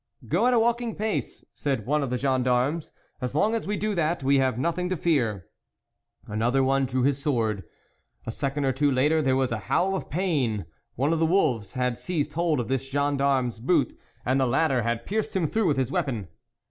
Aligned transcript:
"Go 0.27 0.47
at 0.47 0.53
a 0.55 0.57
walking 0.57 0.95
pace," 0.95 1.45
said 1.53 1.85
one 1.85 2.01
of 2.01 2.09
the 2.09 2.17
gendarmes," 2.17 2.91
as 3.21 3.35
long 3.35 3.53
as 3.53 3.67
we 3.67 3.77
do 3.77 3.93
that, 3.93 4.23
we 4.23 4.39
have 4.39 4.57
nothing 4.57 4.89
to 4.89 4.97
fear." 4.97 5.45
Another 6.25 6.63
one 6.63 6.87
drew 6.87 7.03
his 7.03 7.21
sword. 7.21 7.65
A 8.25 8.31
second 8.31 8.65
or 8.65 8.71
two 8.71 8.89
later 8.89 9.21
there 9.21 9.35
was 9.35 9.51
a 9.51 9.59
howl 9.69 9.93
of 9.93 10.09
pain; 10.09 10.65
one 10.95 11.13
of 11.13 11.19
the 11.19 11.25
wolves 11.27 11.73
had 11.73 11.97
seized 11.97 12.33
hold 12.33 12.59
of 12.59 12.67
this 12.67 12.89
gendarme's 12.89 13.59
boot, 13.59 13.95
and 14.25 14.39
the 14.39 14.47
latter 14.47 14.81
had 14.81 15.05
pierced 15.05 15.35
him 15.35 15.47
through 15.47 15.67
with 15.67 15.77
his 15.77 15.91
weapon. 15.91 16.29